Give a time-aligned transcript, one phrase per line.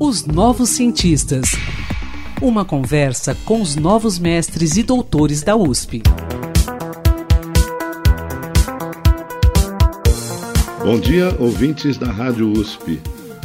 [0.00, 1.52] Os Novos Cientistas.
[2.40, 6.02] Uma conversa com os novos mestres e doutores da USP.
[10.84, 12.98] Bom dia, ouvintes da Rádio USP.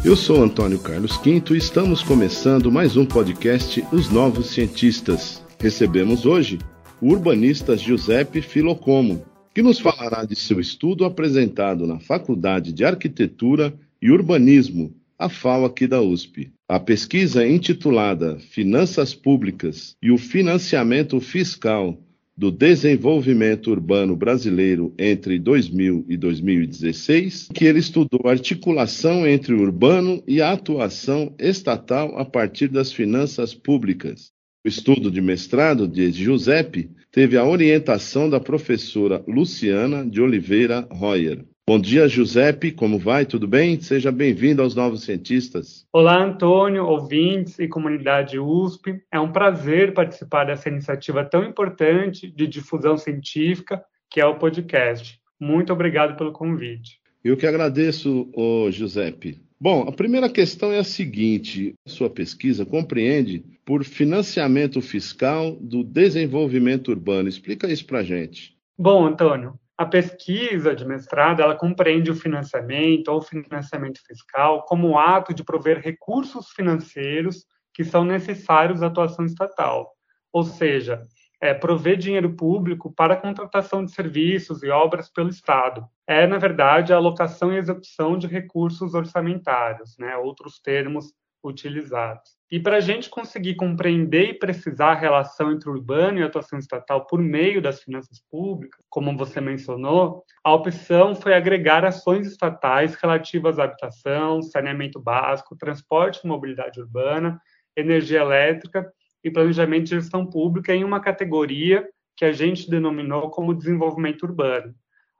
[0.03, 5.43] Eu sou Antônio Carlos Quinto e estamos começando mais um podcast Os Novos Cientistas.
[5.59, 6.57] Recebemos hoje
[6.99, 9.23] o urbanista Giuseppe Filocomo,
[9.57, 15.65] que nos falará de seu estudo apresentado na Faculdade de Arquitetura e Urbanismo, a FAO
[15.65, 16.51] aqui da USP.
[16.69, 21.97] A pesquisa intitulada Finanças Públicas e o Financiamento Fiscal
[22.37, 29.61] do Desenvolvimento Urbano Brasileiro entre 2000 e 2016, que ele estudou a articulação entre o
[29.63, 34.31] urbano e a atuação estatal a partir das finanças públicas.
[34.67, 41.45] O estudo de mestrado de Giuseppe teve a orientação da professora Luciana de Oliveira Royer.
[41.65, 43.25] Bom dia, Giuseppe, como vai?
[43.25, 43.79] Tudo bem?
[43.79, 45.87] Seja bem-vindo aos Novos Cientistas.
[45.93, 49.01] Olá, Antônio, ouvintes e comunidade USP.
[49.09, 55.17] É um prazer participar dessa iniciativa tão importante de difusão científica que é o podcast.
[55.39, 56.99] Muito obrigado pelo convite.
[57.23, 58.29] Eu que agradeço,
[58.71, 59.41] Giuseppe.
[59.59, 66.89] Bom, a primeira questão é a seguinte: sua pesquisa compreende por financiamento fiscal do desenvolvimento
[66.89, 67.27] urbano.
[67.27, 68.55] Explica isso para gente.
[68.77, 74.97] Bom, Antônio, a pesquisa de mestrado ela compreende o financiamento ou financiamento fiscal como um
[74.97, 79.91] ato de prover recursos financeiros que são necessários à atuação estatal,
[80.31, 81.05] ou seja,
[81.41, 85.87] é, prover dinheiro público para a contratação de serviços e obras pelo Estado.
[86.07, 91.13] É, na verdade, a alocação e execução de recursos orçamentários, né, outros termos
[91.43, 92.37] utilizados.
[92.49, 96.25] E para a gente conseguir compreender e precisar a relação entre o urbano e a
[96.25, 102.25] atuação estatal por meio das finanças públicas, como você mencionou, a opção foi agregar ações
[102.25, 107.39] estatais relativas à habitação, saneamento básico, transporte e mobilidade urbana,
[107.75, 108.91] energia elétrica
[109.23, 114.73] e planejamento de gestão pública em uma categoria que a gente denominou como desenvolvimento urbano.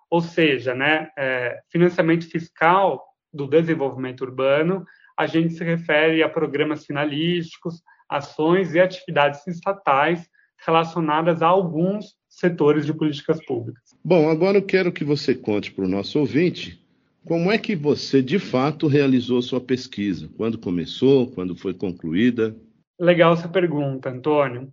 [0.09, 3.03] Ou seja, né, é, financiamento fiscal
[3.33, 4.85] do desenvolvimento urbano,
[5.17, 10.27] a gente se refere a programas finalísticos, ações e atividades estatais
[10.65, 13.83] relacionadas a alguns setores de políticas públicas.
[14.03, 16.81] Bom, agora eu quero que você conte para o nosso ouvinte
[17.27, 20.29] como é que você, de fato, realizou sua pesquisa?
[20.37, 21.27] Quando começou?
[21.27, 22.55] Quando foi concluída?
[22.99, 24.71] Legal essa pergunta, Antônio.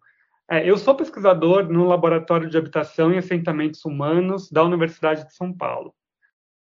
[0.50, 5.52] É, eu sou pesquisador no Laboratório de Habitação e Assentamentos Humanos da Universidade de São
[5.52, 5.94] Paulo.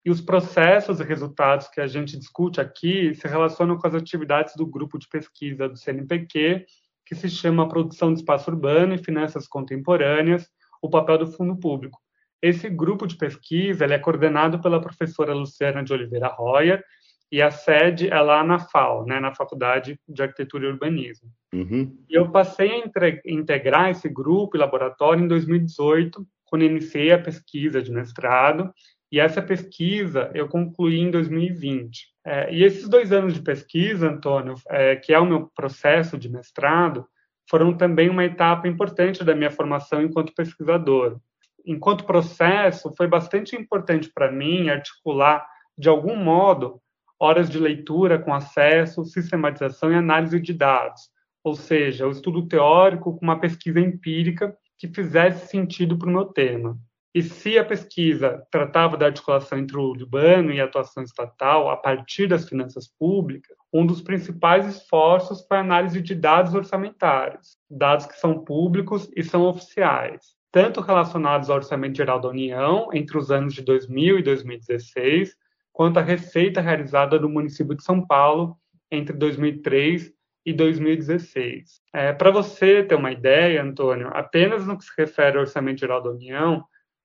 [0.03, 4.55] E os processos e resultados que a gente discute aqui se relacionam com as atividades
[4.55, 6.65] do grupo de pesquisa do CNPq,
[7.05, 10.49] que se chama Produção de Espaço Urbano e Finanças Contemporâneas,
[10.81, 11.99] o papel do fundo público.
[12.41, 16.83] Esse grupo de pesquisa é coordenado pela professora Luciana de Oliveira Royer
[17.31, 21.29] e a sede é lá na FAO, né, na Faculdade de Arquitetura e Urbanismo.
[21.53, 21.97] Uhum.
[22.09, 22.83] E eu passei a
[23.25, 28.73] integrar esse grupo e laboratório em 2018, quando iniciei a pesquisa de mestrado,
[29.09, 32.07] e essa pesquisa eu concluí em 2020.
[32.25, 36.29] É, e esses dois anos de pesquisa, Antônio, é, que é o meu processo de
[36.29, 37.05] mestrado,
[37.49, 41.19] foram também uma etapa importante da minha formação enquanto pesquisador.
[41.65, 45.45] Enquanto processo, foi bastante importante para mim articular,
[45.77, 46.81] de algum modo,
[47.21, 51.01] horas de leitura com acesso, sistematização e análise de dados,
[51.43, 56.25] ou seja, o estudo teórico com uma pesquisa empírica que fizesse sentido para o meu
[56.25, 56.75] tema.
[57.13, 61.77] E se a pesquisa tratava da articulação entre o urbano e a atuação estatal a
[61.77, 68.07] partir das finanças públicas, um dos principais esforços foi a análise de dados orçamentários, dados
[68.07, 73.29] que são públicos e são oficiais, tanto relacionados ao Orçamento Geral da União entre os
[73.29, 75.35] anos de 2000 e 2016,
[75.71, 78.57] quanto à receita realizada no município de São Paulo
[78.91, 80.11] entre 2003
[80.45, 81.81] e 2016.
[81.93, 86.01] É, Para você ter uma ideia, Antônio, apenas no que se refere ao Orçamento Geral
[86.01, 86.63] da União,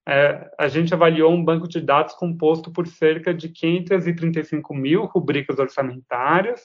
[0.09, 5.59] é, a gente avaliou um banco de dados composto por cerca de 535 mil rubricas
[5.59, 6.63] orçamentárias,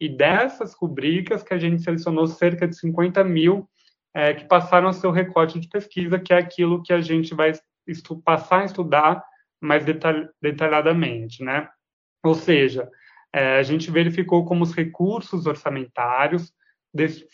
[0.00, 3.68] e dessas rubricas que a gente selecionou cerca de 50 mil
[4.12, 7.52] é, que passaram a seu recorte de pesquisa, que é aquilo que a gente vai
[8.24, 9.22] passar a estudar
[9.62, 9.84] mais
[10.40, 11.68] detalhadamente, né?
[12.24, 12.88] Ou seja,
[13.32, 16.52] é, a gente verificou como os recursos orçamentários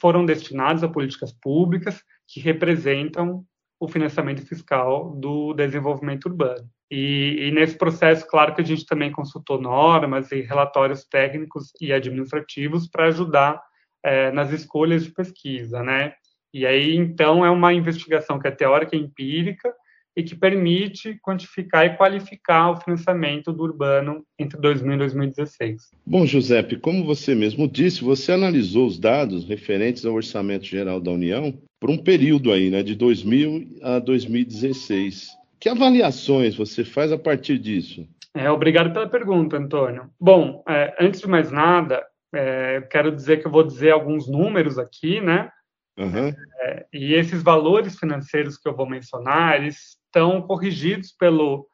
[0.00, 3.44] foram destinados a políticas públicas que representam
[3.80, 6.68] o financiamento fiscal do desenvolvimento urbano.
[6.90, 11.92] E, e, nesse processo, claro que a gente também consultou normas e relatórios técnicos e
[11.92, 13.60] administrativos para ajudar
[14.02, 16.14] é, nas escolhas de pesquisa, né?
[16.52, 19.72] E aí, então, é uma investigação que é teórica e empírica,
[20.18, 25.92] e que permite quantificar e qualificar o financiamento do urbano entre 2000 e 2016.
[26.04, 31.12] Bom, Giuseppe, como você mesmo disse, você analisou os dados referentes ao Orçamento Geral da
[31.12, 35.28] União por um período aí, né, de 2000 a 2016.
[35.60, 38.04] Que avaliações você faz a partir disso?
[38.34, 40.10] É, obrigado pela pergunta, Antônio.
[40.18, 42.04] Bom, é, antes de mais nada,
[42.34, 45.48] é, quero dizer que eu vou dizer alguns números aqui, né?
[45.96, 46.34] Uhum.
[46.60, 51.68] É, e esses valores financeiros que eu vou mencionar, eles estão corrigidos pelo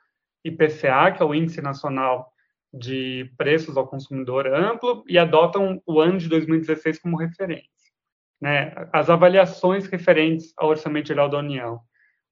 [0.44, 2.30] IPCA, que é o Índice Nacional
[2.72, 7.70] de Preços ao Consumidor Amplo, e adotam o ano de 2016 como referência.
[8.40, 8.74] Né?
[8.92, 11.80] As avaliações referentes ao Orçamento Geral da União.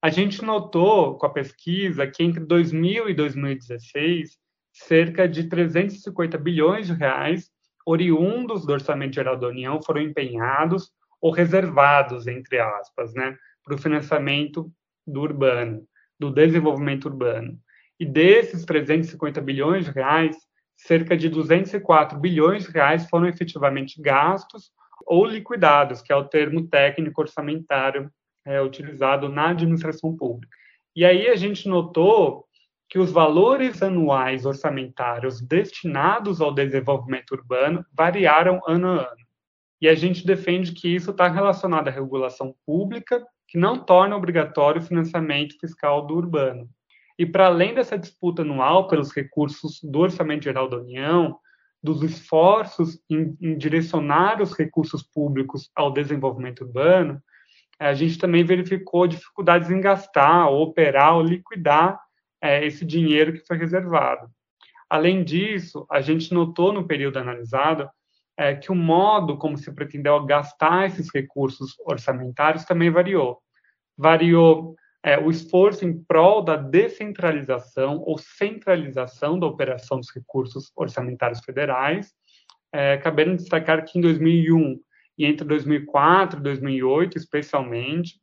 [0.01, 4.37] A gente notou com a pesquisa que entre 2000 e 2016,
[4.73, 7.49] cerca de 350 bilhões de reais
[7.85, 10.91] oriundos do Orçamento Geral da União foram empenhados
[11.21, 14.69] ou reservados, entre aspas, né, para o financiamento
[15.07, 15.87] do urbano
[16.23, 17.59] do desenvolvimento urbano.
[17.99, 20.37] E desses 350 bilhões de reais,
[20.75, 24.71] cerca de 204 bilhões de reais foram efetivamente gastos
[25.05, 28.09] ou liquidados, que é o termo técnico orçamentário
[28.45, 30.55] é, utilizado na administração pública.
[30.95, 32.45] E aí a gente notou
[32.89, 39.23] que os valores anuais orçamentários destinados ao desenvolvimento urbano variaram ano a ano.
[39.81, 44.81] E a gente defende que isso está relacionado à regulação pública que não torna obrigatório
[44.81, 46.67] o financiamento fiscal do urbano.
[47.19, 51.37] E para além dessa disputa anual pelos recursos do Orçamento Geral da União,
[51.81, 57.21] dos esforços em, em direcionar os recursos públicos ao desenvolvimento urbano,
[57.79, 61.99] a gente também verificou dificuldades em gastar, operar, ou liquidar
[62.41, 64.31] é, esse dinheiro que foi reservado.
[64.89, 67.87] Além disso, a gente notou no período analisado
[68.35, 73.42] é, que o modo como se pretendeu gastar esses recursos orçamentários também variou.
[73.97, 81.41] Variou é, o esforço em prol da descentralização ou centralização da operação dos recursos orçamentários
[81.41, 82.13] federais,
[82.71, 84.79] é, cabendo destacar que em 2001
[85.17, 88.19] e entre 2004 e 2008, especialmente,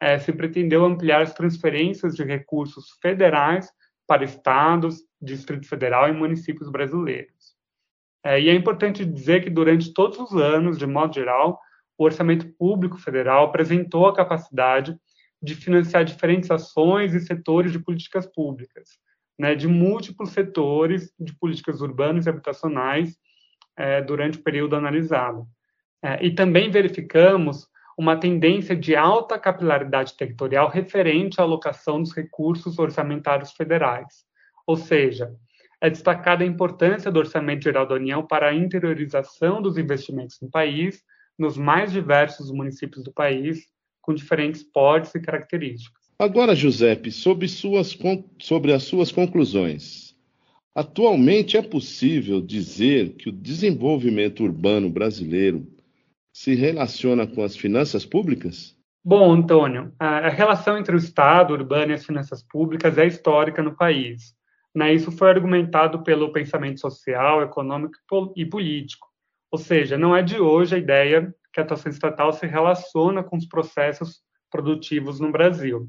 [0.00, 3.70] é, se pretendeu ampliar as transferências de recursos federais
[4.06, 7.56] para estados, Distrito Federal e municípios brasileiros.
[8.24, 11.58] É, e é importante dizer que durante todos os anos, de modo geral,
[11.96, 14.98] o orçamento público federal apresentou a capacidade
[15.42, 18.98] de financiar diferentes ações e setores de políticas públicas,
[19.38, 23.18] né, de múltiplos setores de políticas urbanas e habitacionais
[23.76, 25.46] é, durante o período analisado.
[26.02, 27.68] É, e também verificamos
[27.98, 34.24] uma tendência de alta capilaridade territorial referente à alocação dos recursos orçamentários federais,
[34.66, 35.34] ou seja,
[35.80, 40.50] é destacada a importância do Orçamento Geral da União para a interiorização dos investimentos no
[40.50, 41.02] país,
[41.38, 43.66] nos mais diversos municípios do país,
[44.06, 46.06] com diferentes portes e características.
[46.16, 47.98] Agora, Giuseppe, sobre, suas,
[48.38, 50.14] sobre as suas conclusões.
[50.74, 55.66] Atualmente é possível dizer que o desenvolvimento urbano brasileiro
[56.32, 58.76] se relaciona com as finanças públicas?
[59.04, 63.74] Bom, Antônio, a relação entre o Estado, urbano e as finanças públicas é histórica no
[63.74, 64.34] país.
[64.74, 64.92] Né?
[64.92, 67.96] Isso foi argumentado pelo pensamento social, econômico
[68.36, 69.06] e político.
[69.50, 73.34] Ou seja, não é de hoje a ideia que a atuação estatal se relaciona com
[73.34, 74.20] os processos
[74.50, 75.88] produtivos no Brasil.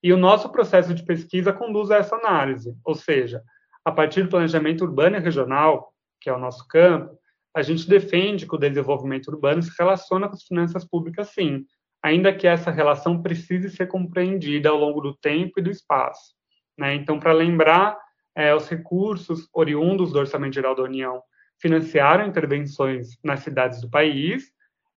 [0.00, 3.42] E o nosso processo de pesquisa conduz a essa análise, ou seja,
[3.84, 7.18] a partir do planejamento urbano e regional, que é o nosso campo,
[7.52, 11.64] a gente defende que o desenvolvimento urbano se relaciona com as finanças públicas, sim,
[12.00, 16.34] ainda que essa relação precise ser compreendida ao longo do tempo e do espaço.
[16.78, 16.94] Né?
[16.94, 17.98] Então, para lembrar,
[18.36, 21.20] é, os recursos oriundos do Orçamento Geral da União
[21.60, 24.53] financiaram intervenções nas cidades do país.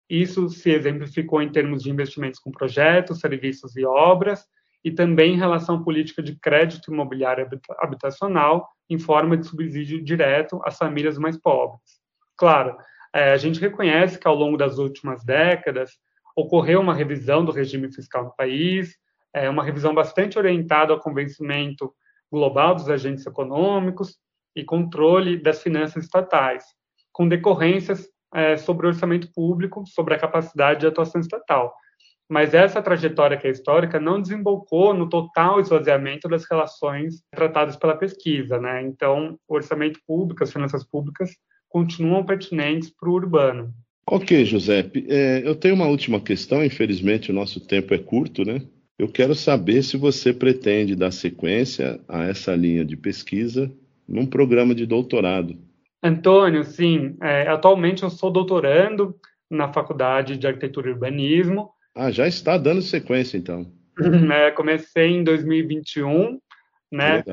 [0.09, 4.45] Isso se exemplificou em termos de investimentos com projetos, serviços e obras,
[4.83, 10.61] e também em relação à política de crédito imobiliário habitacional em forma de subsídio direto
[10.63, 11.99] às famílias mais pobres.
[12.37, 12.77] Claro,
[13.11, 15.97] é, a gente reconhece que ao longo das últimas décadas
[16.35, 18.95] ocorreu uma revisão do regime fiscal no país,
[19.33, 21.91] é uma revisão bastante orientada ao convencimento
[22.31, 24.19] global dos agentes econômicos
[24.55, 26.63] e controle das finanças estatais,
[27.11, 31.73] com decorrências é, sobre o orçamento público, sobre a capacidade de atuação estatal.
[32.27, 37.95] Mas essa trajetória que é histórica não desembocou no total esvaziamento das relações tratadas pela
[37.95, 38.81] pesquisa, né?
[38.81, 41.29] Então, o orçamento público, as finanças públicas
[41.69, 43.73] continuam pertinentes para o urbano.
[44.07, 45.05] Ok, Giuseppe.
[45.07, 48.61] É, eu tenho uma última questão, infelizmente o nosso tempo é curto, né?
[48.97, 53.71] Eu quero saber se você pretende dar sequência a essa linha de pesquisa
[54.07, 55.57] num programa de doutorado.
[56.05, 57.17] Antônio, sim.
[57.19, 59.19] É, atualmente eu sou doutorando
[59.49, 61.71] na Faculdade de Arquitetura e Urbanismo.
[61.95, 63.71] Ah, já está dando sequência, então.
[63.97, 64.51] Né?
[64.51, 66.37] Comecei em 2021,
[66.91, 67.23] né?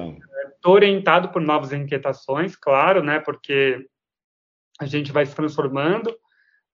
[0.54, 3.18] Estou orientado por novas inquietações, claro, né?
[3.18, 3.84] Porque
[4.80, 6.16] a gente vai se transformando,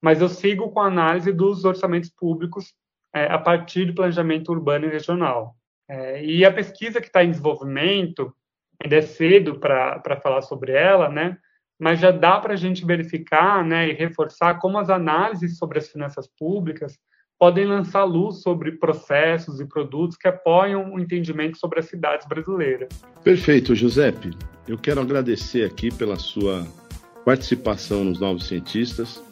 [0.01, 2.75] mas eu sigo com a análise dos orçamentos públicos
[3.15, 5.57] é, a partir do planejamento urbano e regional.
[5.89, 8.33] É, e a pesquisa que está em desenvolvimento,
[8.81, 11.39] ainda é cedo para falar sobre ela, né?
[11.79, 15.89] Mas já dá para a gente verificar né, e reforçar como as análises sobre as
[15.89, 16.99] finanças públicas
[17.39, 22.89] podem lançar luz sobre processos e produtos que apoiam o entendimento sobre as cidades brasileiras.
[23.23, 24.37] Perfeito, Giuseppe.
[24.67, 26.67] Eu quero agradecer aqui pela sua
[27.25, 29.23] participação nos Novos Cientistas.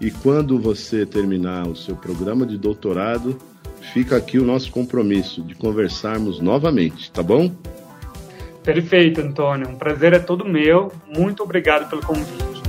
[0.00, 3.38] E quando você terminar o seu programa de doutorado,
[3.92, 7.54] fica aqui o nosso compromisso de conversarmos novamente, tá bom?
[8.64, 9.68] Perfeito, Antônio.
[9.68, 10.92] Um prazer é todo meu.
[11.08, 12.62] Muito obrigado pelo convite.